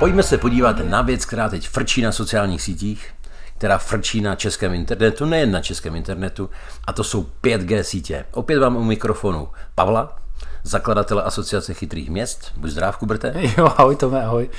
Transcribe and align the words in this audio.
Pojďme 0.00 0.22
se 0.22 0.38
podívat 0.38 0.76
na 0.78 1.02
věc, 1.02 1.24
která 1.24 1.48
teď 1.48 1.68
frčí 1.68 2.02
na 2.02 2.12
sociálních 2.12 2.62
sítích, 2.62 3.10
která 3.58 3.78
frčí 3.78 4.20
na 4.20 4.34
českém 4.34 4.74
internetu, 4.74 5.24
nejen 5.24 5.50
na 5.50 5.60
českém 5.60 5.96
internetu, 5.96 6.50
a 6.84 6.92
to 6.92 7.04
jsou 7.04 7.26
5G 7.42 7.80
sítě. 7.80 8.24
Opět 8.32 8.58
vám 8.58 8.76
u 8.76 8.84
mikrofonu 8.84 9.48
Pavla, 9.74 10.16
zakladatele 10.62 11.22
Asociace 11.22 11.74
chytrých 11.74 12.10
měst. 12.10 12.52
Buď 12.56 12.70
zdrav, 12.70 12.96
Kuberte. 12.96 13.34
Jo, 13.58 13.72
ahoj 13.76 13.96
Tome, 13.96 14.24
ahoj. 14.24 14.50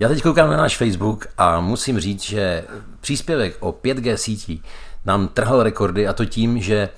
Já 0.00 0.08
teď 0.08 0.22
koukám 0.22 0.50
na 0.50 0.56
náš 0.56 0.76
Facebook 0.76 1.26
a 1.38 1.60
musím 1.60 2.00
říct, 2.00 2.22
že 2.22 2.64
příspěvek 3.00 3.56
o 3.60 3.72
5G 3.72 4.14
sítí 4.14 4.62
nám 5.04 5.28
trhal 5.28 5.62
rekordy 5.62 6.08
a 6.08 6.12
to 6.12 6.24
tím, 6.24 6.62
že 6.62 6.88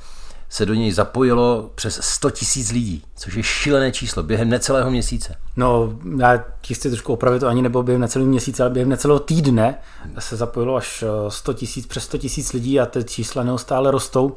se 0.49 0.67
do 0.67 0.75
něj 0.75 0.93
zapojilo 0.93 1.71
přes 1.75 2.01
100 2.03 2.30
tisíc 2.30 2.73
lidí, 2.73 3.03
což 3.17 3.35
je 3.35 3.43
šílené 3.43 3.93
číslo 3.93 4.23
během 4.23 4.48
necelého 4.48 4.91
měsíce. 4.91 5.34
No, 5.56 5.93
já 6.19 6.45
ti 6.61 6.75
chci 6.75 6.91
trošku 6.91 7.12
opravit, 7.12 7.41
to 7.41 7.48
ani 7.48 7.62
nebylo 7.62 7.83
během 7.83 8.01
necelého 8.01 8.30
měsíce, 8.30 8.62
ale 8.62 8.70
během 8.70 8.89
necelého 8.89 9.20
týdne 9.20 9.79
se 10.19 10.37
zapojilo 10.37 10.77
až 10.77 11.05
100 11.29 11.53
tisíc, 11.53 11.87
přes 11.87 12.05
100 12.05 12.19
tisíc 12.19 12.53
lidí 12.53 12.80
a 12.80 12.87
ty 12.87 13.05
čísla 13.05 13.42
neustále 13.42 13.91
rostou. 13.91 14.37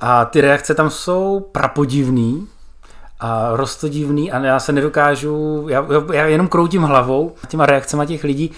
A 0.00 0.24
ty 0.24 0.40
reakce 0.40 0.74
tam 0.74 0.90
jsou 0.90 1.40
prapodivný, 1.52 2.48
a 3.22 3.56
rostodivný 3.56 4.32
a 4.32 4.38
já 4.44 4.60
se 4.60 4.72
nedokážu, 4.72 5.66
já, 5.68 5.86
já 6.12 6.26
jenom 6.26 6.48
kroutím 6.48 6.82
hlavou 6.82 7.34
těma 7.48 7.66
reakcemi 7.66 8.06
těch 8.06 8.24
lidí. 8.24 8.50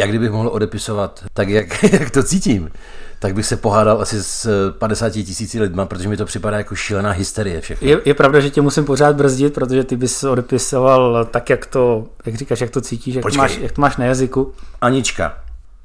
Jak 0.00 0.08
kdybych 0.08 0.30
mohl 0.30 0.48
odepisovat 0.48 1.24
tak, 1.34 1.48
jak, 1.48 1.84
jak 1.92 2.10
to 2.10 2.22
cítím, 2.22 2.70
tak 3.18 3.34
bych 3.34 3.46
se 3.46 3.56
pohádal 3.56 4.02
asi 4.02 4.22
s 4.22 4.72
50 4.78 5.10
tisíci 5.10 5.60
lidma, 5.60 5.86
protože 5.86 6.08
mi 6.08 6.16
to 6.16 6.24
připadá 6.24 6.58
jako 6.58 6.74
šílená 6.74 7.10
hysterie 7.10 7.60
všechno. 7.60 7.88
Je, 7.88 8.00
je 8.04 8.14
pravda, 8.14 8.40
že 8.40 8.50
tě 8.50 8.60
musím 8.60 8.84
pořád 8.84 9.16
brzdit, 9.16 9.54
protože 9.54 9.84
ty 9.84 9.96
bys 9.96 10.24
odepisoval 10.24 11.24
tak, 11.24 11.50
jak 11.50 11.66
to, 11.66 12.06
jak 12.26 12.34
říkáš, 12.34 12.60
jak 12.60 12.70
to 12.70 12.80
cítíš, 12.80 13.14
jak, 13.14 13.24
to 13.32 13.38
máš, 13.38 13.56
jak 13.56 13.72
to 13.72 13.80
máš 13.80 13.96
na 13.96 14.04
jazyku. 14.04 14.52
Anička, 14.80 15.38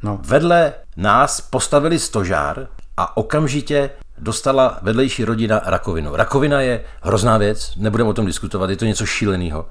no. 0.03 0.19
vedle 0.25 0.73
nás 0.97 1.41
postavili 1.41 1.99
stožár 1.99 2.67
a 2.97 3.17
okamžitě 3.17 3.89
dostala 4.17 4.79
vedlejší 4.81 5.25
rodina 5.25 5.61
rakovinu. 5.65 6.15
Rakovina 6.15 6.61
je 6.61 6.81
hrozná 7.01 7.37
věc, 7.37 7.73
nebudeme 7.77 8.09
o 8.09 8.13
tom 8.13 8.25
diskutovat, 8.25 8.69
je 8.69 8.77
to 8.77 8.85
něco 8.85 9.05
šíleného. 9.05 9.65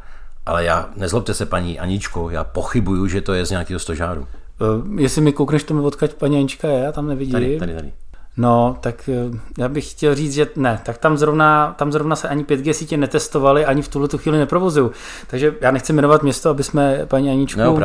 Ale 0.47 0.65
já, 0.65 0.91
nezlobte 0.97 1.35
se 1.35 1.47
paní 1.47 1.79
Aničko, 1.79 2.31
já 2.31 2.45
pochybuju, 2.45 3.07
že 3.07 3.21
to 3.21 3.33
je 3.33 3.47
z 3.47 3.51
nějakého 3.51 3.81
stožáru. 3.81 4.27
Uh, 4.61 5.01
jestli 5.01 5.23
mi 5.23 5.33
koukneš, 5.33 5.65
to 5.65 5.75
mi 5.75 5.81
odkaď 5.81 6.15
paní 6.15 6.37
Anička 6.37 6.69
je, 6.69 6.79
já 6.79 6.93
tam 6.93 7.09
nevidím. 7.09 7.33
Tady, 7.33 7.59
tady, 7.59 7.75
tady. 7.75 7.93
No, 8.37 8.77
tak 8.81 9.09
eh, 9.09 9.39
já 9.59 9.69
bych 9.69 9.91
chtěl 9.91 10.15
říct, 10.15 10.33
že 10.35 10.49
ne, 10.57 10.81
tak 10.85 10.99
tam 10.99 11.17
zrovna, 11.17 11.75
tam 11.79 11.93
zrovna 11.93 12.17
se 12.17 12.29
ani 12.29 12.43
5G 12.45 12.73
sítě 12.73 12.97
netestovaly, 12.97 13.65
ani 13.65 13.83
v 13.83 13.89
tuhle 13.89 14.09
tu 14.09 14.19
chvíli 14.19 14.39
neprovozují. 14.39 14.91
Takže 15.27 15.55
já 15.61 15.71
nechci 15.71 15.93
jmenovat 15.93 16.23
město, 16.23 16.51
aby 16.51 16.63
jsme 16.63 17.07
paní 17.07 17.31
Aničku, 17.31 17.61
no, 17.61 17.79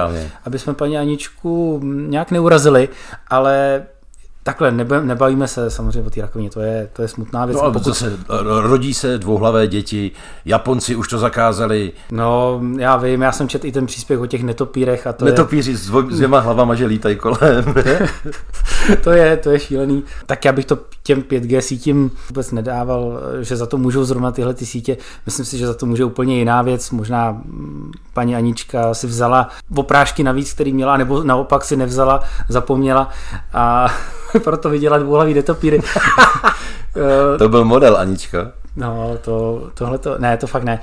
aby 0.45 0.59
jsme 0.59 0.73
paní 0.73 0.97
Aničku 0.97 1.81
nějak 1.83 2.31
neurazili, 2.31 2.89
ale 3.27 3.83
Takhle, 4.43 4.71
nebavíme 5.01 5.47
se 5.47 5.69
samozřejmě 5.69 6.01
o 6.01 6.09
té 6.09 6.21
rakovině, 6.21 6.49
to 6.49 6.61
je, 6.61 6.89
to 6.93 7.01
je 7.01 7.07
smutná 7.07 7.45
věc. 7.45 7.57
No, 7.57 7.63
ale 7.63 7.73
pokud... 7.73 7.93
se, 7.93 8.19
rodí 8.61 8.93
se 8.93 9.17
dvouhlavé 9.17 9.67
děti, 9.67 10.11
Japonci 10.45 10.95
už 10.95 11.07
to 11.07 11.17
zakázali. 11.17 11.91
No, 12.11 12.61
já 12.77 12.97
vím, 12.97 13.21
já 13.21 13.31
jsem 13.31 13.47
četl 13.47 13.67
i 13.67 13.71
ten 13.71 13.85
příspěvek 13.85 14.23
o 14.23 14.27
těch 14.27 14.43
netopírech. 14.43 15.07
A 15.07 15.13
to 15.13 15.25
Netopíři 15.25 15.71
je... 15.71 15.77
s 15.77 15.89
dvěma 15.89 16.39
hlavama, 16.39 16.75
že 16.75 16.85
lítají 16.85 17.15
kolem. 17.15 17.75
to, 19.03 19.11
je, 19.11 19.37
to 19.37 19.49
je 19.49 19.59
šílený. 19.59 20.03
Tak 20.25 20.45
já 20.45 20.51
bych 20.51 20.65
to 20.65 20.77
těm 21.03 21.21
5G 21.21 21.59
sítím 21.59 22.11
vůbec 22.29 22.51
nedával, 22.51 23.19
že 23.41 23.57
za 23.57 23.65
to 23.65 23.77
můžou 23.77 24.03
zrovna 24.03 24.31
tyhle 24.31 24.53
ty 24.53 24.65
sítě. 24.65 24.97
Myslím 25.25 25.45
si, 25.45 25.57
že 25.57 25.67
za 25.67 25.73
to 25.73 25.85
může 25.85 26.05
úplně 26.05 26.37
jiná 26.37 26.61
věc. 26.61 26.91
Možná 26.91 27.31
mm, 27.31 27.91
paní 28.13 28.35
Anička 28.35 28.93
si 28.93 29.07
vzala 29.07 29.49
oprášky 29.75 30.23
navíc, 30.23 30.53
který 30.53 30.73
měla, 30.73 30.97
nebo 30.97 31.23
naopak 31.23 31.65
si 31.65 31.77
nevzala, 31.77 32.23
zapomněla 32.49 33.09
a 33.53 33.87
proto 34.43 34.69
viděla 34.69 34.97
dvouhlavý 34.97 35.33
netopíry. 35.33 35.79
to 37.37 37.49
byl 37.49 37.65
model, 37.65 37.97
Anička. 37.97 38.51
No, 38.75 39.17
to, 39.21 39.63
tohle 39.73 39.97
to, 39.97 40.17
ne, 40.17 40.37
to 40.37 40.47
fakt 40.47 40.63
ne. 40.63 40.79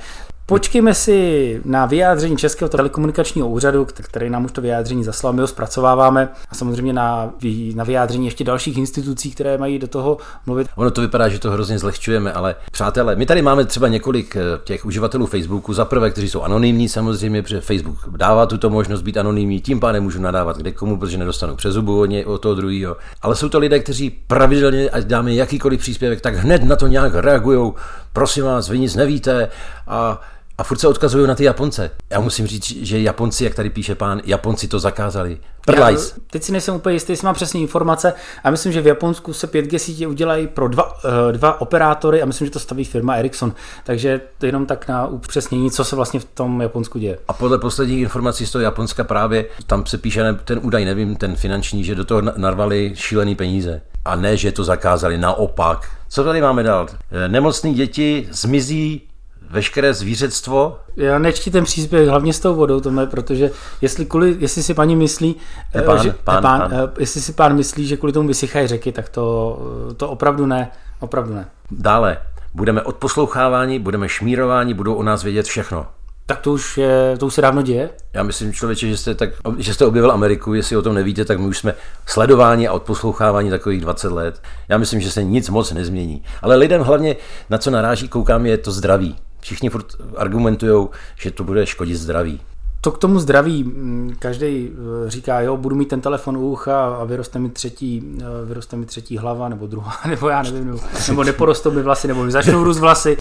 Počkejme 0.49 0.93
si 0.93 1.61
na 1.65 1.85
vyjádření 1.85 2.37
Českého 2.37 2.69
telekomunikačního 2.69 3.49
úřadu, 3.49 3.85
který 3.85 4.29
nám 4.29 4.45
už 4.45 4.51
to 4.51 4.61
vyjádření 4.61 5.03
zaslal, 5.03 5.33
my 5.33 5.41
ho 5.41 5.47
zpracováváme 5.47 6.29
a 6.49 6.55
samozřejmě 6.55 6.93
na, 6.93 7.33
na 7.75 7.83
vyjádření 7.83 8.25
ještě 8.25 8.43
dalších 8.43 8.77
institucí, 8.77 9.31
které 9.31 9.57
mají 9.57 9.79
do 9.79 9.87
toho 9.87 10.17
mluvit. 10.45 10.67
Ono 10.75 10.91
to 10.91 11.01
vypadá, 11.01 11.29
že 11.29 11.39
to 11.39 11.51
hrozně 11.51 11.79
zlehčujeme, 11.79 12.33
ale 12.33 12.55
přátelé, 12.71 13.15
my 13.15 13.25
tady 13.25 13.41
máme 13.41 13.65
třeba 13.65 13.87
několik 13.87 14.35
eh, 14.35 14.41
těch 14.63 14.85
uživatelů 14.85 15.25
Facebooku, 15.25 15.73
za 15.73 15.85
prvé, 15.85 16.11
kteří 16.11 16.29
jsou 16.29 16.41
anonymní 16.41 16.89
samozřejmě, 16.89 17.41
protože 17.41 17.61
Facebook 17.61 18.09
dává 18.17 18.45
tuto 18.45 18.69
možnost 18.69 19.01
být 19.01 19.17
anonymní, 19.17 19.61
tím 19.61 19.79
pádem 19.79 20.03
můžu 20.03 20.21
nadávat 20.21 20.57
kde 20.57 20.71
komu, 20.71 20.97
protože 20.97 21.17
nedostanu 21.17 21.55
přes 21.55 21.73
zubu 21.73 21.99
od, 21.99 22.05
ně, 22.05 22.25
od 22.25 22.37
toho 22.37 22.55
druhého. 22.55 22.97
Ale 23.21 23.35
jsou 23.35 23.49
to 23.49 23.59
lidé, 23.59 23.79
kteří 23.79 24.09
pravidelně, 24.09 24.89
ať 24.89 25.03
dáme 25.03 25.33
jakýkoliv 25.33 25.79
příspěvek, 25.79 26.21
tak 26.21 26.35
hned 26.35 26.63
na 26.63 26.75
to 26.75 26.87
nějak 26.87 27.15
reagují. 27.15 27.73
Prosím 28.13 28.43
vás, 28.43 28.69
vy 28.69 28.79
nic 28.79 28.95
nevíte 28.95 29.49
a 29.87 30.21
a 30.57 30.63
furt 30.63 30.77
se 30.79 30.87
odkazují 30.87 31.27
na 31.27 31.35
ty 31.35 31.43
Japonce. 31.43 31.91
Já 32.09 32.19
musím 32.19 32.47
říct, 32.47 32.65
že 32.65 33.01
Japonci, 33.01 33.43
jak 33.43 33.55
tady 33.55 33.69
píše 33.69 33.95
pán, 33.95 34.21
Japonci 34.25 34.67
to 34.67 34.79
zakázali. 34.79 35.37
Prlajs. 35.65 36.15
teď 36.31 36.43
si 36.43 36.51
nejsem 36.51 36.75
úplně 36.75 36.95
jistý, 36.95 37.11
jestli 37.11 37.25
mám 37.25 37.35
přesné 37.35 37.59
informace. 37.59 38.13
A 38.43 38.49
myslím, 38.49 38.73
že 38.73 38.81
v 38.81 38.87
Japonsku 38.87 39.33
se 39.33 39.47
5G 39.47 39.77
sítě 39.77 40.07
udělají 40.07 40.47
pro 40.47 40.67
dva, 40.67 41.03
uh, 41.03 41.31
dva 41.31 41.61
operátory 41.61 42.21
a 42.21 42.25
myslím, 42.25 42.47
že 42.47 42.51
to 42.51 42.59
staví 42.59 42.83
firma 42.83 43.15
Ericsson. 43.15 43.53
Takže 43.83 44.21
to 44.37 44.45
jenom 44.45 44.65
tak 44.65 44.87
na 44.87 45.07
upřesnění, 45.07 45.71
co 45.71 45.83
se 45.83 45.95
vlastně 45.95 46.19
v 46.19 46.25
tom 46.25 46.61
Japonsku 46.61 46.99
děje. 46.99 47.19
A 47.27 47.33
podle 47.33 47.57
posledních 47.57 47.99
informací 47.99 48.45
z 48.45 48.51
toho 48.51 48.61
Japonska 48.61 49.03
právě, 49.03 49.45
tam 49.65 49.85
se 49.85 49.97
píše 49.97 50.33
ten 50.45 50.59
údaj, 50.63 50.85
nevím, 50.85 51.15
ten 51.15 51.35
finanční, 51.35 51.83
že 51.83 51.95
do 51.95 52.05
toho 52.05 52.21
narvali 52.21 52.91
šílený 52.95 53.35
peníze. 53.35 53.81
A 54.05 54.15
ne, 54.15 54.37
že 54.37 54.51
to 54.51 54.63
zakázali, 54.63 55.17
naopak. 55.17 55.89
Co 56.09 56.23
tady 56.23 56.41
máme 56.41 56.63
dál? 56.63 56.87
Eh, 57.11 57.27
nemocní 57.27 57.73
děti 57.73 58.27
zmizí 58.31 59.01
veškeré 59.49 59.93
zvířectvo. 59.93 60.77
Já 60.95 61.19
nečti 61.19 61.51
ten 61.51 61.63
příspěvek 61.63 62.09
hlavně 62.09 62.33
s 62.33 62.39
tou 62.39 62.55
vodou, 62.55 62.79
Tome, 62.79 63.07
protože 63.07 63.51
jestli, 63.81 64.05
kvůli, 64.05 64.35
jestli 64.39 64.63
si 64.63 64.73
paní 64.73 64.95
myslí, 64.95 65.35
ne, 65.75 65.81
pán, 65.81 66.03
že, 66.03 66.15
pán, 66.23 66.41
pán, 66.41 66.59
pán. 66.59 66.73
Eh, 66.73 66.91
jestli 66.99 67.21
si 67.21 67.33
pán 67.33 67.55
myslí, 67.55 67.87
že 67.87 67.97
kvůli 67.97 68.13
tomu 68.13 68.27
vysychají 68.27 68.67
řeky, 68.67 68.91
tak 68.91 69.09
to, 69.09 69.57
to 69.97 70.09
opravdu 70.09 70.45
ne, 70.45 70.71
opravdu 70.99 71.33
ne. 71.33 71.47
Dále, 71.71 72.17
budeme 72.53 72.81
odposloucháváni, 72.81 73.79
budeme 73.79 74.09
šmírováni, 74.09 74.73
budou 74.73 74.93
o 74.93 75.03
nás 75.03 75.23
vědět 75.23 75.45
všechno. 75.45 75.87
Tak 76.29 76.39
to 76.39 76.51
už, 76.51 76.77
je, 76.77 77.15
to 77.19 77.25
už 77.25 77.33
se 77.33 77.41
dávno 77.41 77.61
děje? 77.61 77.89
Já 78.13 78.23
myslím, 78.23 78.53
člověče, 78.53 78.87
že 78.87 78.97
jste, 78.97 79.15
tak, 79.15 79.29
že 79.57 79.73
jste 79.73 79.85
objevil 79.85 80.11
Ameriku, 80.11 80.53
jestli 80.53 80.77
o 80.77 80.81
tom 80.81 80.95
nevíte, 80.95 81.25
tak 81.25 81.39
my 81.39 81.47
už 81.47 81.57
jsme 81.57 81.73
sledováni 82.05 82.67
a 82.67 82.73
odposloucháváni 82.73 83.49
takových 83.49 83.81
20 83.81 84.11
let. 84.11 84.41
Já 84.69 84.77
myslím, 84.77 85.01
že 85.01 85.11
se 85.11 85.23
nic 85.23 85.49
moc 85.49 85.71
nezmění. 85.71 86.23
Ale 86.41 86.55
lidem 86.55 86.81
hlavně, 86.81 87.15
na 87.49 87.57
co 87.57 87.71
naráží, 87.71 88.07
koukám, 88.07 88.45
je 88.45 88.57
to 88.57 88.71
zdraví. 88.71 89.15
Všichni 89.39 89.69
furt 89.69 89.95
argumentují, 90.17 90.87
že 91.15 91.31
to 91.31 91.43
bude 91.43 91.65
škodit 91.65 91.97
zdraví. 91.97 92.41
To 92.87 92.91
k 92.91 92.97
tomu 92.97 93.19
zdraví, 93.19 93.63
mm, 93.63 94.15
každý 94.19 94.69
eh, 94.71 95.09
říká, 95.09 95.41
jo, 95.41 95.57
budu 95.57 95.75
mít 95.75 95.87
ten 95.87 96.01
telefon 96.01 96.37
u 96.37 96.51
ucha 96.51 96.95
a 96.95 97.03
vyroste 97.03 97.39
mi 97.39 97.49
třetí, 97.49 98.17
eh, 98.21 98.45
vyroste 98.45 98.75
mi 98.75 98.85
třetí 98.85 99.17
hlava, 99.17 99.49
nebo 99.49 99.67
druhá, 99.67 99.99
nebo 100.07 100.29
já 100.29 100.41
nevím, 100.41 100.65
nebo, 100.65 100.79
nebo 101.07 101.23
neporostou 101.23 101.71
mi 101.71 101.81
vlasy, 101.81 102.07
nebo 102.07 102.23
mi 102.23 102.31
začnou 102.31 102.63
růst 102.63 102.79
vlasy. 102.79 103.17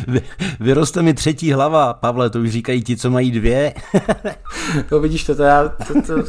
vyroste 0.60 1.02
mi 1.02 1.14
třetí 1.14 1.52
hlava, 1.52 1.94
Pavle, 1.94 2.30
to 2.30 2.40
už 2.40 2.50
říkají 2.50 2.82
ti, 2.82 2.96
co 2.96 3.10
mají 3.10 3.30
dvě. 3.30 3.74
to 4.88 5.00
vidíš, 5.00 5.24
to, 5.24 5.34
to 5.34 5.42
já, 5.42 5.68
to, 5.68 6.02
to, 6.02 6.22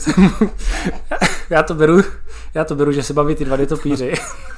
já 1.49 1.63
to 1.63 1.73
beru, 1.73 2.01
já 2.53 2.63
to 2.63 2.75
beru, 2.75 2.91
že 2.91 3.03
se 3.03 3.13
baví 3.13 3.35
ty 3.35 3.45
dva 3.45 3.57
netopíři. 3.57 4.13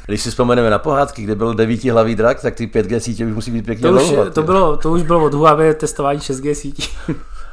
Když 0.06 0.22
si 0.22 0.30
vzpomeneme 0.30 0.70
na 0.70 0.80
pohádky, 0.80 1.24
kde 1.24 1.36
byl 1.36 1.56
hlavý 1.92 2.16
drak, 2.16 2.42
tak 2.42 2.56
ty 2.56 2.68
5G 2.68 2.98
sítě 2.98 3.26
už 3.26 3.34
musí 3.34 3.52
být 3.52 3.66
pěkně 3.66 3.90
to 3.90 3.96
už, 3.96 4.34
to, 4.34 4.44
bylo, 4.44 4.78
to 4.78 4.92
už 4.92 5.02
bylo 5.02 5.26
od 5.26 5.34
Huawei 5.34 5.74
testování 5.74 6.20
6G 6.20 6.54
sítí. 6.54 6.84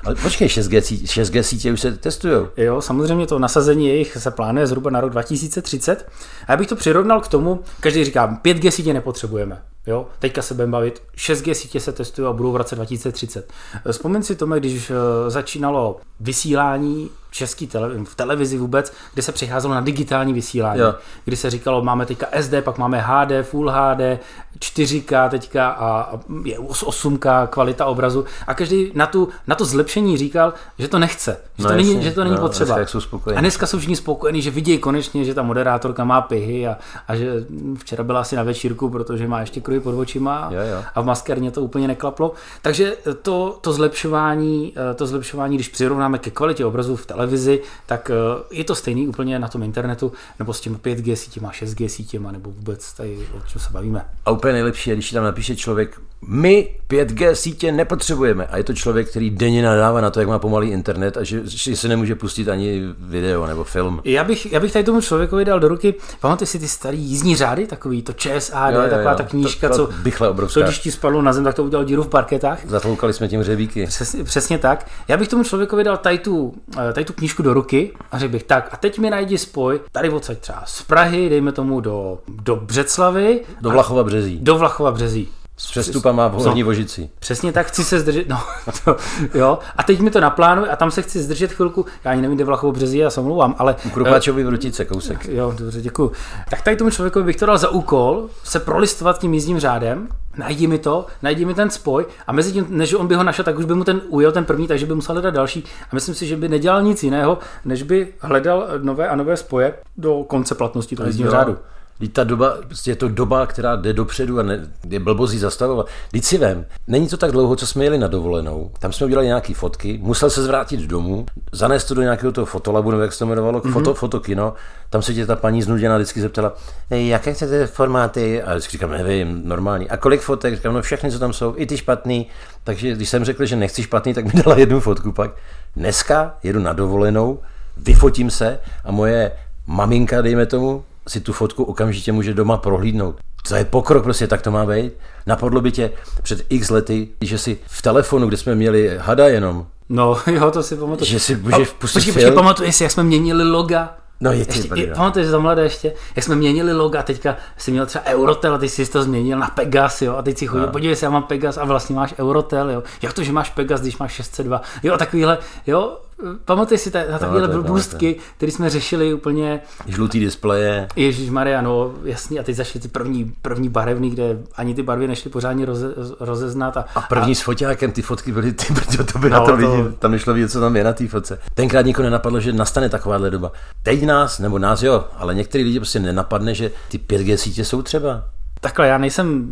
Ale 0.04 0.14
počkej, 0.14 0.48
6G, 0.48 0.80
6G 1.04 1.40
sítě 1.40 1.72
už 1.72 1.80
se 1.80 1.92
testují. 1.92 2.46
Jo, 2.56 2.80
samozřejmě 2.80 3.26
to 3.26 3.38
nasazení 3.38 3.86
jejich 3.86 4.16
se 4.16 4.30
plánuje 4.30 4.66
zhruba 4.66 4.90
na 4.90 5.00
rok 5.00 5.10
2030. 5.10 6.08
A 6.46 6.52
já 6.52 6.56
bych 6.56 6.66
to 6.66 6.76
přirovnal 6.76 7.20
k 7.20 7.28
tomu, 7.28 7.60
každý 7.80 8.04
říká, 8.04 8.38
5G 8.44 8.70
sítě 8.70 8.92
nepotřebujeme. 8.92 9.62
Jo, 9.86 10.06
teďka 10.18 10.42
se 10.42 10.54
budeme 10.54 10.72
bavit, 10.72 11.02
6G 11.16 11.52
sítě 11.52 11.80
se 11.80 11.92
testují 11.92 12.28
a 12.28 12.32
budou 12.32 12.52
v 12.52 12.56
roce 12.56 12.76
2030. 12.76 13.52
Vzpomeň 13.90 14.22
si 14.22 14.36
tomu, 14.36 14.54
když 14.54 14.90
eh, 14.90 15.30
začínalo 15.30 16.00
vysílání 16.20 17.10
český 17.32 17.66
tele, 17.66 17.90
v 18.04 18.14
televizi 18.14 18.58
vůbec, 18.58 18.92
kde 19.14 19.22
se 19.22 19.32
přicházelo 19.32 19.74
na 19.74 19.80
digitální 19.80 20.32
vysílání, 20.32 20.80
jo. 20.80 20.94
kdy 21.24 21.36
se 21.36 21.50
říkalo, 21.50 21.82
máme 21.82 22.06
teďka 22.06 22.26
SD, 22.40 22.54
pak 22.60 22.78
máme 22.78 23.00
HD, 23.00 23.32
Full 23.42 23.70
HD, 23.70 24.20
4K 24.58 25.28
teďka 25.28 25.68
a 25.68 26.18
je 26.44 26.58
8K 26.58 27.46
kvalita 27.46 27.86
obrazu 27.86 28.24
a 28.46 28.54
každý 28.54 28.92
na, 28.94 29.06
tu, 29.06 29.28
na 29.46 29.54
to 29.54 29.64
zlepšení 29.64 30.16
říkal, 30.16 30.54
že 30.78 30.88
to 30.88 30.98
nechce, 30.98 31.36
že, 31.58 31.64
no 31.64 31.70
to, 31.70 31.76
není, 31.76 32.02
že 32.02 32.12
to 32.12 32.24
není 32.24 32.36
no, 32.36 32.40
potřeba. 32.40 32.76
Dneska 32.76 33.00
jsou 33.00 33.20
a 33.36 33.40
dneska 33.40 33.66
jsou 33.66 33.78
všichni 33.78 33.96
spokojení, 33.96 34.42
že 34.42 34.50
vidějí 34.50 34.78
konečně, 34.78 35.24
že 35.24 35.34
ta 35.34 35.42
moderátorka 35.42 36.04
má 36.04 36.20
pihy 36.20 36.68
a, 36.68 36.76
a 37.08 37.16
že 37.16 37.32
včera 37.76 38.04
byla 38.04 38.20
asi 38.20 38.36
na 38.36 38.42
večírku, 38.42 38.90
protože 38.90 39.28
má 39.28 39.40
ještě 39.40 39.60
kruhy 39.60 39.80
pod 39.80 39.98
očima 39.98 40.48
jo, 40.50 40.60
jo. 40.60 40.84
a 40.94 41.00
v 41.00 41.04
maskerně 41.04 41.50
to 41.50 41.62
úplně 41.62 41.88
neklaplo. 41.88 42.32
Takže 42.62 42.96
to, 43.22 43.58
to 43.60 43.72
zlepšování, 43.72 44.74
to 44.94 45.06
zlepšování, 45.06 45.56
když 45.56 45.68
přirovnáme 45.68 46.18
ke 46.18 46.30
kvalitě 46.30 46.64
obrazu 46.64 46.96
v 46.96 47.06
televizi, 47.06 47.21
televizi, 47.22 47.60
tak 47.86 48.10
eh, 48.10 48.14
je 48.50 48.64
to 48.64 48.74
stejný 48.74 49.08
úplně 49.08 49.38
na 49.38 49.48
tom 49.48 49.62
internetu, 49.62 50.12
nebo 50.38 50.52
s 50.52 50.60
těmi 50.60 50.76
5G 50.76 51.14
sítěma, 51.14 51.50
6G 51.50 51.86
sítěma, 51.88 52.32
nebo 52.32 52.50
vůbec 52.50 52.92
tady 52.92 53.18
o 53.36 53.40
čem 53.48 53.60
se 53.60 53.68
bavíme. 53.72 54.04
A 54.24 54.30
úplně 54.30 54.52
nejlepší 54.52 54.90
je, 54.90 54.96
když 54.96 55.10
tam 55.10 55.24
napíše 55.24 55.56
člověk, 55.56 56.00
my 56.26 56.74
5G 56.90 57.32
sítě 57.32 57.72
nepotřebujeme. 57.72 58.46
A 58.46 58.56
je 58.56 58.64
to 58.64 58.74
člověk, 58.74 59.10
který 59.10 59.30
denně 59.30 59.62
nadává 59.62 60.00
na 60.00 60.10
to, 60.10 60.20
jak 60.20 60.28
má 60.28 60.38
pomalý 60.38 60.68
internet 60.70 61.16
a 61.16 61.24
že, 61.24 61.40
že 61.44 61.76
se 61.76 61.88
nemůže 61.88 62.14
pustit 62.14 62.48
ani 62.48 62.80
video 62.98 63.46
nebo 63.46 63.64
film. 63.64 64.00
Já 64.04 64.24
bych, 64.24 64.52
já 64.52 64.60
bych 64.60 64.72
tady 64.72 64.84
tomu 64.84 65.00
člověkovi 65.00 65.44
dal 65.44 65.60
do 65.60 65.68
ruky, 65.68 65.94
pamatuješ 66.20 66.50
si 66.50 66.58
ty 66.58 66.68
starý 66.68 66.98
jízdní 66.98 67.36
řády, 67.36 67.66
takový 67.66 68.02
to 68.02 68.12
ČSAD, 68.12 68.74
Jo, 68.74 68.80
jo, 68.82 68.90
taková 68.90 69.10
jo. 69.10 69.16
ta 69.16 69.24
knížka, 69.24 69.68
To- 69.68 69.76
to 69.76 69.86
co, 69.86 69.92
bychle 70.02 70.28
obrovská. 70.28 70.60
co 70.60 70.64
když 70.66 70.78
ti 70.78 70.90
spadlo 70.90 71.22
na 71.22 71.32
zem, 71.32 71.44
tak 71.44 71.54
to 71.54 71.64
udělal 71.64 71.84
díru 71.84 72.02
v 72.02 72.08
parketách. 72.08 72.58
Zatloukali 72.66 73.12
jsme 73.12 73.28
tím 73.28 73.40
hřebíky. 73.40 73.86
Přesně, 73.86 74.24
přesně 74.24 74.58
tak. 74.58 74.86
Já 75.08 75.16
bych 75.16 75.28
tomu 75.28 75.44
člověkovi 75.44 75.84
dal 75.84 75.96
tady 75.96 76.18
tu, 76.18 76.54
eh, 76.90 76.92
tady 76.92 77.04
tu 77.04 77.11
knížku 77.12 77.42
do 77.42 77.54
ruky 77.54 77.92
a 78.12 78.18
řekl 78.18 78.32
bych, 78.32 78.42
tak 78.42 78.68
a 78.72 78.76
teď 78.76 78.98
mi 78.98 79.10
najdi 79.10 79.38
spoj 79.38 79.80
tady 79.92 80.08
odsaď 80.10 80.38
třeba 80.38 80.62
z 80.66 80.82
Prahy, 80.82 81.28
dejme 81.28 81.52
tomu 81.52 81.80
do, 81.80 82.18
do 82.28 82.56
Břeclavy, 82.56 83.40
Do 83.60 83.70
Vlachova 83.70 84.04
březí. 84.04 84.38
do 84.42 84.58
Vlachova 84.58 84.92
březí. 84.92 85.28
S 85.56 85.70
přestupama 85.70 86.28
v 86.28 86.32
Horní 86.32 86.62
Vožici. 86.62 87.10
Přesně 87.18 87.52
tak, 87.52 87.66
chci 87.66 87.84
se 87.84 88.00
zdržet, 88.00 88.28
no, 88.28 88.40
to, 88.84 88.96
jo, 89.34 89.58
a 89.76 89.82
teď 89.82 90.00
mi 90.00 90.10
to 90.10 90.20
naplánuj 90.20 90.68
a 90.70 90.76
tam 90.76 90.90
se 90.90 91.02
chci 91.02 91.22
zdržet 91.22 91.52
chvilku, 91.52 91.86
já 92.04 92.10
ani 92.10 92.22
nevím, 92.22 92.36
kde 92.36 92.44
Vlachovo 92.44 92.72
březí, 92.72 92.98
já 92.98 93.10
se 93.10 93.20
omlouvám, 93.20 93.54
ale... 93.58 93.76
U 93.86 93.90
Krumpáčovy 93.90 94.44
v 94.44 94.48
Rutice 94.48 94.84
kousek. 94.84 95.28
Jo, 95.28 95.54
dobře, 95.58 95.80
děkuji. 95.80 96.12
Tak 96.50 96.62
tady 96.62 96.76
tomu 96.76 96.90
člověkovi 96.90 97.24
bych 97.24 97.36
to 97.36 97.46
dal 97.46 97.58
za 97.58 97.68
úkol 97.68 98.28
se 98.44 98.60
prolistovat 98.60 99.18
tím 99.18 99.34
jízdním 99.34 99.58
řádem, 99.58 100.08
najdi 100.36 100.66
mi 100.66 100.78
to, 100.78 101.06
najdi 101.22 101.44
mi 101.44 101.54
ten 101.54 101.70
spoj 101.70 102.06
a 102.26 102.32
mezi 102.32 102.52
tím, 102.52 102.66
než 102.68 102.94
on 102.94 103.06
by 103.06 103.14
ho 103.14 103.22
našel, 103.22 103.44
tak 103.44 103.58
už 103.58 103.64
by 103.64 103.74
mu 103.74 103.84
ten 103.84 104.00
ujel 104.08 104.32
ten 104.32 104.44
první, 104.44 104.68
takže 104.68 104.86
by 104.86 104.94
musel 104.94 105.14
hledat 105.14 105.34
další 105.34 105.64
a 105.90 105.94
myslím 105.94 106.14
si, 106.14 106.26
že 106.26 106.36
by 106.36 106.48
nedělal 106.48 106.82
nic 106.82 107.02
jiného, 107.02 107.38
než 107.64 107.82
by 107.82 108.14
hledal 108.20 108.68
nové 108.82 109.08
a 109.08 109.16
nové 109.16 109.36
spoje 109.36 109.74
do 109.96 110.24
konce 110.26 110.54
platnosti 110.54 110.96
toho 110.96 111.06
jízdního 111.06 111.30
řádu. 111.30 111.58
Vždyť 111.98 112.12
ta 112.12 112.24
doba, 112.24 112.56
prostě 112.66 112.90
je 112.90 112.96
to 112.96 113.08
doba, 113.08 113.46
která 113.46 113.76
jde 113.76 113.92
dopředu 113.92 114.38
a 114.38 114.42
ne, 114.42 114.60
je 114.88 115.00
blbozí 115.00 115.38
zastavovat. 115.38 115.86
Vždyť 116.08 116.24
si 116.24 116.38
vem, 116.38 116.66
není 116.86 117.08
to 117.08 117.16
tak 117.16 117.32
dlouho, 117.32 117.56
co 117.56 117.66
jsme 117.66 117.84
jeli 117.84 117.98
na 117.98 118.08
dovolenou, 118.08 118.70
tam 118.78 118.92
jsme 118.92 119.06
udělali 119.06 119.26
nějaké 119.26 119.54
fotky, 119.54 120.00
musel 120.02 120.30
se 120.30 120.42
zvrátit 120.42 120.80
domů, 120.80 121.26
zanést 121.52 121.88
to 121.88 121.94
do 121.94 122.02
nějakého 122.02 122.32
toho 122.32 122.44
fotolabu, 122.44 122.90
nebo 122.90 123.02
jak 123.02 123.12
se 123.12 123.18
to 123.18 123.24
jmenovalo, 123.24 123.60
mm-hmm. 123.60 123.72
foto, 123.72 123.94
fotokino, 123.94 124.54
tam 124.90 125.02
se 125.02 125.14
tě 125.14 125.26
ta 125.26 125.36
paní 125.36 125.62
znuděná 125.62 125.96
vždycky 125.96 126.20
zeptala, 126.20 126.54
"Ej, 126.90 127.08
jaké 127.08 127.34
chcete 127.34 127.66
formáty? 127.66 128.42
A 128.42 128.48
já 128.48 128.56
vždycky 128.56 128.72
říkám, 128.72 128.90
nevím, 128.90 129.42
normální. 129.44 129.90
A 129.90 129.96
kolik 129.96 130.20
fotek? 130.20 130.54
Říkám, 130.54 130.74
no 130.74 130.82
všechny, 130.82 131.10
co 131.10 131.18
tam 131.18 131.32
jsou, 131.32 131.54
i 131.56 131.66
ty 131.66 131.76
špatný. 131.76 132.26
Takže 132.64 132.92
když 132.92 133.08
jsem 133.08 133.24
řekl, 133.24 133.44
že 133.44 133.56
nechci 133.56 133.82
špatný, 133.82 134.14
tak 134.14 134.34
mi 134.34 134.42
dala 134.44 134.58
jednu 134.58 134.80
fotku 134.80 135.12
pak. 135.12 135.30
Dneska 135.76 136.34
jedu 136.42 136.60
na 136.60 136.72
dovolenou, 136.72 137.38
vyfotím 137.76 138.30
se 138.30 138.58
a 138.84 138.92
moje 138.92 139.32
maminka, 139.66 140.22
dejme 140.22 140.46
tomu, 140.46 140.84
si 141.08 141.20
tu 141.20 141.32
fotku 141.32 141.64
okamžitě 141.64 142.12
může 142.12 142.34
doma 142.34 142.56
prohlídnout. 142.56 143.16
To 143.48 143.54
je 143.54 143.64
pokrok, 143.64 144.04
prostě 144.04 144.26
tak 144.26 144.42
to 144.42 144.50
má 144.50 144.66
být. 144.66 144.92
Napadlo 145.26 145.60
by 145.60 145.72
tě 145.72 145.90
před 146.22 146.46
x 146.48 146.70
lety, 146.70 147.08
že 147.20 147.38
si 147.38 147.58
v 147.66 147.82
telefonu, 147.82 148.28
kde 148.28 148.36
jsme 148.36 148.54
měli 148.54 148.98
hada 148.98 149.28
jenom, 149.28 149.66
No 149.88 150.16
jo, 150.26 150.50
to 150.50 150.62
si 150.62 150.76
pamatuju. 150.76 151.10
že 151.10 151.20
si 151.20 151.36
můžeš 151.36 151.68
pustit 151.68 151.98
Počkej, 151.98 152.12
počkej, 152.12 152.32
pamatuješ 152.32 152.76
si, 152.76 152.82
jak 152.82 152.92
jsme 152.92 153.02
měnili 153.02 153.50
loga? 153.50 153.94
No 154.20 154.32
je 154.32 154.38
Ještě, 154.38 154.68
je, 154.74 154.86
pamatuješ 154.86 155.28
za 155.28 155.38
mladé 155.38 155.62
ještě, 155.62 155.92
jak 156.16 156.24
jsme 156.24 156.36
měnili 156.36 156.72
loga, 156.72 157.00
a 157.00 157.02
teďka 157.02 157.36
jsi 157.56 157.70
měl 157.70 157.86
třeba 157.86 158.04
Eurotel 158.04 158.54
a 158.54 158.58
ty 158.58 158.68
jsi 158.68 158.86
to 158.86 159.02
změnil 159.02 159.38
na 159.38 159.46
Pegas, 159.48 160.02
jo, 160.02 160.16
a 160.16 160.22
teď 160.22 160.38
si 160.38 160.46
chodil, 160.46 160.66
no. 160.66 160.72
podívej 160.72 160.96
se, 160.96 161.06
já 161.06 161.10
mám 161.10 161.22
Pegas 161.22 161.56
a 161.58 161.64
vlastně 161.64 161.96
máš 161.96 162.14
Eurotel, 162.18 162.70
jo. 162.70 162.82
Jak 163.02 163.12
to, 163.12 163.22
že 163.22 163.32
máš 163.32 163.50
Pegas, 163.50 163.80
když 163.80 163.98
máš 163.98 164.12
602, 164.12 164.62
jo, 164.82 164.96
takovýhle, 164.96 165.38
jo, 165.66 165.98
pamatuješ 166.44 166.80
si 166.80 166.90
ta- 166.90 166.98
na 167.10 167.18
Pamatuju, 167.18 167.62
blbůstky, 167.62 168.16
které 168.36 168.52
jsme 168.52 168.70
řešili 168.70 169.14
úplně, 169.14 169.60
Žlutý 169.86 170.20
displeje. 170.20 170.88
Ježíš 170.96 171.30
Maria, 171.30 171.60
no 171.62 171.92
jasný, 172.04 172.40
a 172.40 172.42
teď 172.42 172.56
zašly 172.56 172.80
ty 172.80 172.88
první, 172.88 173.34
první 173.42 173.68
barevný, 173.68 174.10
kde 174.10 174.38
ani 174.56 174.74
ty 174.74 174.82
barvy 174.82 175.08
nešly 175.08 175.30
pořádně 175.30 175.64
roze, 175.66 175.94
rozeznat. 176.20 176.76
A, 176.76 176.84
A 176.94 177.00
první 177.00 177.34
s 177.34 177.40
foťákem, 177.40 177.92
ty 177.92 178.02
fotky 178.02 178.32
byly, 178.32 178.52
ty 178.52 178.72
brďo, 178.74 179.04
to 179.04 179.18
by 179.18 179.30
No, 179.30 179.36
na 179.38 179.44
to 179.44 179.50
to- 179.50 179.56
viděl. 179.56 179.92
Tam 179.98 180.10
nešlo 180.10 180.34
vidět, 180.34 180.48
co 180.48 180.60
tam 180.60 180.76
je 180.76 180.84
na 180.84 180.92
té 180.92 181.08
fotce. 181.08 181.38
Tenkrát 181.54 181.86
nikoho 181.86 182.04
nenapadlo, 182.04 182.40
že 182.40 182.52
nastane 182.52 182.88
takováhle 182.88 183.30
doba. 183.30 183.52
Teď 183.82 184.02
nás, 184.06 184.38
nebo 184.38 184.58
nás 184.58 184.82
jo, 184.82 185.04
ale 185.16 185.34
některý 185.34 185.64
lidi 185.64 185.78
prostě 185.80 186.00
nenapadne, 186.00 186.54
že 186.54 186.70
ty 186.88 186.98
5G 186.98 187.36
sítě 187.36 187.64
jsou 187.64 187.82
třeba. 187.82 188.24
Takhle, 188.60 188.86
já 188.88 188.98
nejsem, 188.98 189.48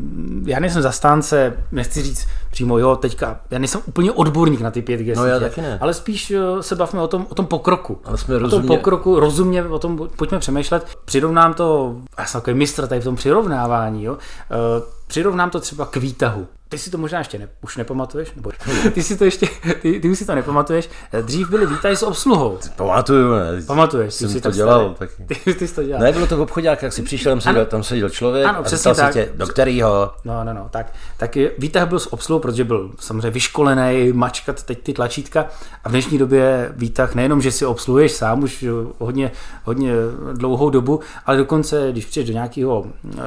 já 0.47 0.61
nejsem 0.61 0.83
zastánce, 0.83 1.53
nechci 1.73 2.03
říct 2.03 2.27
přímo, 2.51 2.79
jo, 2.79 2.97
teďka, 2.97 3.41
já 3.51 3.59
nejsem 3.59 3.81
úplně 3.87 4.13
odborník 4.13 4.61
na 4.61 4.71
ty 4.71 4.83
5G 4.83 5.17
No, 5.17 5.27
já 5.27 5.37
sítě, 5.39 5.49
taky 5.49 5.61
ne. 5.61 5.79
ale 5.81 5.95
spíš 5.95 6.31
eh, 6.31 6.63
se 6.63 6.75
bavme 6.77 7.01
o 7.03 7.09
tom, 7.09 7.27
o 7.29 7.35
tom 7.35 7.47
pokroku. 7.47 8.01
Ale 8.05 8.19
jsme 8.19 8.37
o 8.37 8.49
tom 8.49 8.67
pokroku, 8.67 9.21
rozumně 9.21 9.65
o 9.65 9.79
tom 9.79 10.09
pojďme 10.17 10.39
přemýšlet. 10.39 10.87
Přirovnám 11.05 11.55
to, 11.55 11.97
já 12.19 12.27
jsem 12.27 12.41
takový 12.41 12.57
mistr 12.57 12.87
tady 12.87 13.01
v 13.01 13.05
tom 13.05 13.17
přirovnávání, 13.17 14.05
jo. 14.05 14.19
Eh, 14.51 15.01
Přirovnám 15.07 15.51
to 15.51 15.61
třeba 15.61 15.87
k 15.87 15.97
výtahu. 15.97 16.47
Ty 16.69 16.79
si 16.79 16.91
to 16.91 16.99
možná 16.99 17.19
ještě 17.19 17.39
ne, 17.39 17.49
už 17.63 17.77
nepamatuješ, 17.77 18.33
nebo 18.37 18.51
ty 18.95 19.03
si 19.03 19.17
to 19.17 19.25
ještě, 19.25 19.47
ty, 19.83 20.01
ty 20.01 20.09
už 20.11 20.19
si 20.19 20.27
to 20.27 20.35
nepamatuješ. 20.35 20.89
Eh, 21.13 21.23
Dřív 21.23 21.51
byly 21.51 21.67
výtahy 21.67 21.97
s 21.97 22.03
obsluhou. 22.03 22.59
Pamatuju, 22.77 23.33
ne? 23.35 23.63
Pamatuješ? 23.67 24.15
Jsem 24.15 24.29
ty 24.29 24.33
jsi 24.35 24.41
to 24.41 24.51
dělal 24.51 24.95
taky. 24.99 25.13
Ty, 25.45 25.55
ty 25.55 25.69
jsi 25.69 25.75
to 25.75 25.83
dělal. 25.83 26.03
Ne, 26.03 26.13
bylo 26.13 26.27
to 26.27 26.37
v 26.37 26.41
obchodách, 26.41 26.83
jak 26.83 26.93
si 26.93 27.03
přišel, 27.03 27.33
tam 27.33 27.41
seděl, 27.41 27.67
tam 27.67 27.83
seděl 27.83 28.09
člověk 28.11 28.47
Ano, 28.47 28.59
a 28.59 28.63
přesně 28.63 28.95
tak. 28.95 29.13
tě, 29.13 29.29
do 29.35 29.47
kterýho? 29.47 30.11
No, 30.25 30.45
no, 30.45 30.53
no, 30.55 30.69
tak, 30.71 30.93
tak 31.17 31.37
výtah 31.59 31.89
byl 31.89 31.99
s 31.99 32.13
obsluhou, 32.13 32.40
protože 32.41 32.65
byl 32.65 32.91
samozřejmě 32.99 33.31
vyškolený, 33.31 34.13
mačkat 34.13 34.63
teď 34.63 34.83
ty 34.83 34.93
tlačítka 34.93 35.47
a 35.85 35.89
v 35.89 35.93
dnešní 35.93 36.19
době 36.19 36.73
výtah 36.77 37.15
nejenom, 37.15 37.43
že 37.43 37.53
si 37.53 37.67
obsluhuješ 37.67 38.13
sám 38.13 38.43
už 38.43 38.65
hodně, 38.99 39.33
hodně 39.65 39.93
dlouhou 40.33 40.71
dobu, 40.71 41.01
ale 41.27 41.37
dokonce, 41.37 41.89
když 41.93 42.05
přijdeš 42.05 42.29
do 42.29 42.35
nějakého 42.35 42.87
eh, 43.19 43.21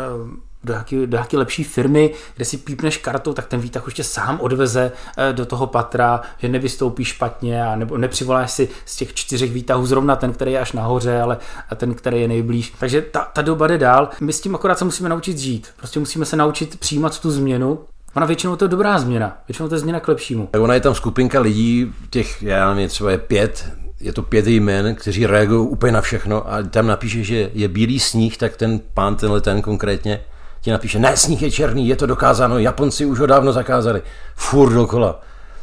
do 0.63 0.74
nějaké, 0.74 1.07
do 1.07 1.18
nějaké 1.18 1.38
lepší 1.38 1.63
firmy, 1.63 2.13
kde 2.36 2.45
si 2.45 2.57
pípneš 2.57 2.98
kartou, 2.98 3.33
tak 3.33 3.48
ten 3.48 3.60
výtah 3.60 3.88
už 3.88 3.94
tě 3.94 4.04
sám 4.04 4.39
odveze 4.42 4.92
eh, 5.18 5.33
do 5.33 5.45
toho 5.45 5.68
patra, 5.68 6.21
že 6.38 6.48
nevystoupíš 6.48 7.07
špatně 7.07 7.65
a 7.65 7.75
nebo 7.75 7.98
nepřivoláš 7.98 8.51
si 8.51 8.69
z 8.86 8.95
těch 8.95 9.13
čtyřech 9.13 9.51
výtahů 9.51 9.86
zrovna 9.86 10.15
ten, 10.15 10.33
který 10.33 10.51
je 10.51 10.60
až 10.60 10.71
nahoře, 10.71 11.21
ale 11.21 11.38
ten, 11.75 11.94
který 11.94 12.21
je 12.21 12.27
nejblíž. 12.27 12.74
Takže 12.80 13.01
ta, 13.01 13.19
ta 13.33 13.42
doba 13.42 13.68
jde 13.68 13.77
dál. 13.77 14.10
My 14.21 14.33
s 14.33 14.42
tím 14.42 14.56
akorát 14.56 14.77
se 14.80 14.86
musíme 14.86 15.10
naučit 15.10 15.38
žít. 15.38 15.68
Prostě 15.77 16.00
musíme 16.00 16.25
se 16.25 16.36
naučit 16.36 16.80
přijímat 16.80 17.19
tu 17.19 17.31
změnu. 17.31 17.80
Ona 18.15 18.25
většinou 18.25 18.56
to 18.56 18.65
je 18.65 18.69
dobrá 18.69 19.00
změna. 19.00 19.38
Většinou 19.48 19.69
to 19.69 19.75
je 19.75 19.80
změna 19.80 20.00
k 20.00 20.07
lepšímu. 20.07 20.48
Tak 20.51 20.62
ona 20.62 20.74
je 20.74 20.79
tam 20.79 20.96
skupinka 20.96 21.39
lidí, 21.39 21.93
těch, 22.10 22.43
já 22.43 22.74
nevím, 22.74 22.89
třeba 22.89 23.12
je 23.12 23.17
pět, 23.17 23.70
je 24.00 24.13
to 24.13 24.22
pět 24.22 24.48
jmen, 24.48 24.96
kteří 24.96 25.25
reagují 25.25 25.67
úplně 25.67 25.91
na 25.91 26.01
všechno 26.01 26.53
a 26.53 26.63
tam 26.63 26.88
napíše, 26.88 27.24
že 27.24 27.50
je 27.53 27.67
bílý 27.67 28.00
sníh, 28.00 28.38
tak 28.38 28.58
ten 28.58 28.79
pán, 28.93 29.15
tenhle 29.15 29.41
ten 29.41 29.62
konkrétně, 29.62 30.22
ti 30.62 30.72
napíše, 30.72 31.00
ne, 31.00 31.17
sníh 31.17 31.41
je 31.41 31.51
černý, 31.51 31.88
je 31.88 31.96
to 31.96 32.05
dokázáno, 32.05 32.60
Japonci 32.60 33.05
už 33.05 33.20
ho 33.20 33.25
dávno 33.25 33.53
zakázali. 33.53 34.01
Furt 34.36 34.74
dokola. 34.74 35.22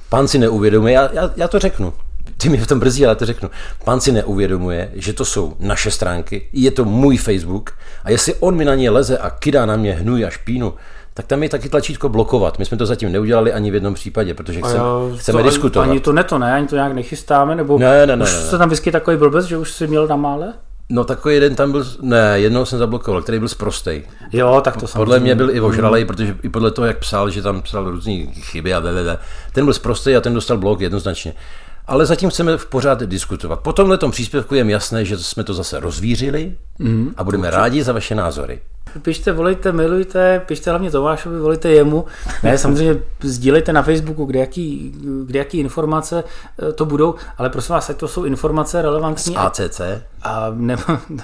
Pán 0.08 0.28
si 0.28 0.38
neuvědomuje, 0.38 0.94
já, 0.94 1.08
já, 1.12 1.30
já 1.36 1.48
to 1.48 1.58
řeknu, 1.58 1.92
ty 2.36 2.48
mi 2.48 2.56
v 2.58 2.66
tom 2.66 2.80
brzí, 2.80 3.06
ale 3.06 3.16
to 3.16 3.26
řeknu. 3.26 3.50
Pán 3.84 4.00
si 4.00 4.12
neuvědomuje, 4.12 4.90
že 4.94 5.12
to 5.12 5.24
jsou 5.24 5.56
naše 5.58 5.90
stránky, 5.90 6.48
je 6.52 6.70
to 6.70 6.84
můj 6.84 7.16
Facebook 7.16 7.70
a 8.04 8.10
jestli 8.10 8.34
on 8.34 8.56
mi 8.56 8.64
na 8.64 8.74
ně 8.74 8.90
leze 8.90 9.18
a 9.18 9.30
kydá 9.30 9.66
na 9.66 9.76
mě 9.76 9.94
hnůj 9.94 10.24
a 10.24 10.30
špínu, 10.30 10.74
tak 11.20 11.26
tam 11.26 11.42
je 11.42 11.48
taky 11.48 11.68
tlačítko 11.68 12.08
blokovat. 12.08 12.58
My 12.58 12.64
jsme 12.64 12.76
to 12.76 12.86
zatím 12.86 13.12
neudělali 13.12 13.52
ani 13.52 13.70
v 13.70 13.74
jednom 13.74 13.94
případě, 13.94 14.34
protože 14.34 14.60
chceme, 14.60 14.78
jo, 14.78 15.12
chceme 15.16 15.42
to, 15.42 15.48
diskutovat. 15.48 15.88
Ani 15.90 16.00
to 16.00 16.12
ne, 16.12 16.24
to 16.24 16.38
ne, 16.38 16.54
ani 16.54 16.66
to 16.66 16.74
nějak 16.74 16.92
nechystáme, 16.92 17.54
nebo 17.54 17.78
Ne, 17.78 18.06
ne, 18.06 18.16
ne, 18.16 18.24
už 18.24 18.32
ne, 18.32 18.38
ne. 18.40 18.44
se 18.46 18.58
tam 18.58 18.68
vyskytl 18.68 18.92
takový 18.98 19.16
blbec, 19.16 19.44
že 19.46 19.56
už 19.56 19.72
jsi 19.72 19.86
měl 19.86 20.06
na 20.06 20.16
mále? 20.16 20.52
No 20.88 21.04
takový 21.04 21.34
jeden 21.34 21.54
tam 21.54 21.72
byl, 21.72 21.84
ne, 22.02 22.32
jednou 22.34 22.64
jsem 22.64 22.78
zablokoval, 22.78 23.22
který 23.22 23.38
byl 23.38 23.48
zprostej. 23.48 24.02
Jo, 24.32 24.60
tak 24.64 24.74
to 24.76 24.80
samozřejmě. 24.86 24.98
Podle 25.04 25.20
mě 25.20 25.34
byl 25.34 25.50
i 25.50 25.60
ožralej, 25.60 26.04
protože 26.04 26.36
i 26.42 26.48
podle 26.48 26.70
toho, 26.70 26.86
jak 26.86 26.98
psal, 26.98 27.30
že 27.30 27.42
tam 27.42 27.62
psal 27.62 27.90
různé 27.90 28.12
chyby 28.26 28.74
a 28.74 28.78
vevede. 28.78 29.18
Ten 29.52 29.64
byl 29.64 29.74
zprostej 29.74 30.16
a 30.16 30.20
ten 30.20 30.34
dostal 30.34 30.58
blok 30.58 30.80
jednoznačně. 30.80 31.34
Ale 31.86 32.06
zatím 32.06 32.30
chceme 32.30 32.56
v 32.56 32.66
pořád 32.66 33.02
diskutovat. 33.02 33.60
Po 33.60 33.72
tomhle 33.72 33.98
příspěvku 34.10 34.54
je 34.54 34.64
jasné, 34.70 35.04
že 35.04 35.18
jsme 35.18 35.44
to 35.44 35.54
zase 35.54 35.80
rozvířili 35.80 36.52
Mhm. 36.78 37.14
a 37.16 37.24
budeme 37.24 37.50
rádi 37.50 37.82
za 37.82 37.92
vaše 37.92 38.14
názory. 38.14 38.60
Pište, 39.02 39.32
volejte, 39.32 39.72
milujte, 39.72 40.42
pište 40.46 40.70
hlavně 40.70 40.90
Tomášovi, 40.90 41.38
volejte 41.38 41.68
jemu. 41.68 42.04
Ne, 42.42 42.58
samozřejmě 42.58 43.02
sdílejte 43.22 43.72
na 43.72 43.82
Facebooku, 43.82 44.24
kde 44.24 44.38
jaký, 44.38 44.94
kde 45.26 45.38
jaký 45.38 45.58
informace 45.58 46.24
eh, 46.68 46.72
to 46.72 46.84
budou, 46.84 47.14
ale 47.38 47.50
prosím 47.50 47.72
vás, 47.74 47.90
to 47.96 48.08
jsou 48.08 48.24
informace 48.24 48.82
relevantní. 48.82 49.36
a- 49.36 49.40
ACC? 49.40 49.80
A 50.22 50.46
nebo, 50.54 50.82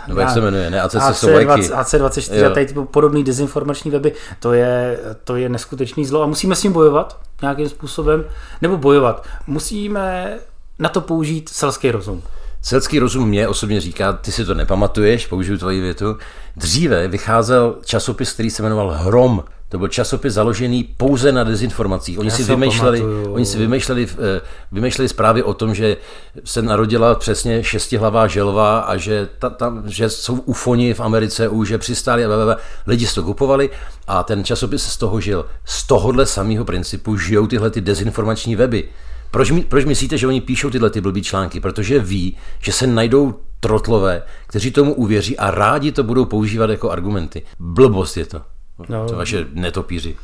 Nebo 0.08 0.20
jak 0.20 0.30
se 0.30 0.40
jmenuje, 0.40 0.70
ne? 0.70 0.82
ACC 0.82 0.92
jsou 1.12 1.28
AC20, 1.28 1.46
lajky. 1.46 1.68
AC24 1.73 2.35
Jo. 2.37 2.46
a 2.50 2.54
tady 2.54 2.66
podobný 2.90 3.25
dezinformační 3.25 3.90
weby, 3.90 4.12
to 4.40 4.52
je, 4.52 4.99
to 5.25 5.37
je 5.37 5.49
neskutečný 5.49 6.06
zlo 6.06 6.23
a 6.23 6.26
musíme 6.26 6.54
s 6.56 6.61
tím 6.61 6.73
bojovat 6.73 7.18
nějakým 7.42 7.68
způsobem, 7.68 8.25
nebo 8.62 8.76
bojovat. 8.76 9.25
Musíme 9.46 10.35
na 10.78 10.88
to 10.88 11.00
použít 11.00 11.49
selský 11.49 11.90
rozum. 11.90 12.23
Selský 12.66 12.99
rozum 12.99 13.28
mě 13.28 13.49
osobně 13.49 13.80
říká, 13.80 14.12
ty 14.12 14.32
si 14.32 14.44
to 14.44 14.54
nepamatuješ, 14.54 15.26
použiju 15.26 15.58
tvoji 15.58 15.80
větu. 15.80 16.16
Dříve 16.56 17.08
vycházel 17.08 17.76
časopis, 17.85 18.32
který 18.32 18.50
se 18.50 18.62
jmenoval 18.62 18.90
Hrom. 18.90 19.44
To 19.68 19.78
byl 19.78 19.88
časopis 19.88 20.35
založený 20.35 20.85
pouze 20.85 21.32
na 21.32 21.44
dezinformacích. 21.44 22.18
Oni 22.18 22.28
Já 22.28 22.35
si 22.35 22.44
vymýšleli, 22.44 23.00
pamatuju. 23.00 23.35
oni 23.35 23.46
si 23.46 23.58
vymýšleli, 23.58 24.08
eh, 24.12 24.40
vymýšleli 24.73 25.08
zprávy 25.08 25.42
o 25.42 25.54
tom, 25.54 25.75
že 25.75 25.96
se 26.44 26.62
narodila 26.62 27.14
přesně 27.14 27.64
šestihlavá 27.64 28.26
želva 28.26 28.78
a 28.78 28.96
že, 28.96 29.28
ta, 29.38 29.50
tam, 29.50 29.82
že 29.87 30.08
jsou 30.08 30.35
ufoni 30.35 30.94
v 30.94 31.00
Americe 31.00 31.49
už, 31.49 31.68
že 31.68 31.78
přistáli 31.78 32.25
a 32.25 32.28
blablabla. 32.28 32.56
lidi 32.87 33.06
si 33.06 33.14
to 33.14 33.23
kupovali 33.23 33.70
a 34.06 34.23
ten 34.23 34.44
časopis 34.44 34.82
z 34.82 34.96
toho 34.96 35.20
žil. 35.20 35.46
Z 35.64 35.87
tohohle 35.87 36.26
samého 36.26 36.64
principu 36.64 37.16
žijou 37.16 37.46
tyhle 37.46 37.70
ty 37.70 37.80
dezinformační 37.80 38.56
weby. 38.56 38.88
Proč, 39.30 39.50
mi- 39.50 39.62
proč 39.62 39.85
myslíte, 39.85 40.18
že 40.18 40.26
oni 40.26 40.40
píšou 40.40 40.71
tyhle 40.71 40.90
ty 40.90 41.00
blbý 41.00 41.23
články? 41.23 41.61
Protože 41.61 41.99
ví, 41.99 42.37
že 42.61 42.73
se 42.73 42.87
najdou 42.87 43.35
trotlové, 43.61 44.23
kteří 44.47 44.71
tomu 44.71 44.95
uvěří 44.95 45.38
a 45.38 45.50
rádi 45.50 45.92
to 45.92 46.02
budou 46.04 46.25
používat 46.25 46.71
jako 46.71 46.90
argumenty. 46.90 47.42
Blbost 47.59 48.16
je 48.16 48.26
to. 48.26 48.42
No. 48.88 49.06
To 49.09 49.16
vaše 49.16 49.47
netopíři. 49.52 50.16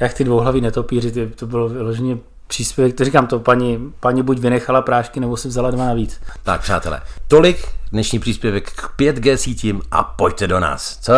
Jak 0.00 0.14
ty 0.14 0.24
dvouhlaví 0.24 0.60
netopíři, 0.60 1.12
ty, 1.12 1.26
to 1.26 1.46
bylo 1.46 1.68
vyloženě 1.68 2.18
příspěvek, 2.46 2.94
to 2.94 3.04
říkám 3.04 3.26
to, 3.26 3.38
paní, 3.40 3.92
paní 4.00 4.22
buď 4.22 4.38
vynechala 4.38 4.82
prášky, 4.82 5.20
nebo 5.20 5.36
si 5.36 5.48
vzala 5.48 5.70
dva 5.70 5.84
navíc. 5.86 6.20
Tak, 6.42 6.60
přátelé, 6.60 7.00
tolik 7.28 7.68
dnešní 7.92 8.18
příspěvek 8.18 8.70
k 8.72 8.90
5G 8.98 9.34
sítím 9.34 9.82
a 9.90 10.02
pojďte 10.04 10.46
do 10.46 10.60
nás. 10.60 10.98
Co? 11.02 11.12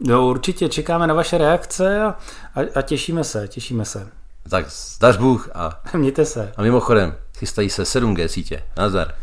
No 0.00 0.26
určitě, 0.26 0.68
čekáme 0.68 1.06
na 1.06 1.14
vaše 1.14 1.38
reakce 1.38 2.02
a, 2.02 2.06
a, 2.54 2.60
a 2.74 2.82
těšíme 2.82 3.24
se, 3.24 3.48
těšíme 3.48 3.84
se. 3.84 4.08
Tak 4.50 4.70
zdař 4.70 5.16
Bůh 5.16 5.48
a, 5.54 5.80
Mějte 5.96 6.24
se. 6.24 6.52
a 6.56 6.62
mimochodem, 6.62 7.14
chystají 7.38 7.70
se 7.70 7.82
7G 7.82 8.26
sítě. 8.26 8.62
Nazdar. 8.76 9.14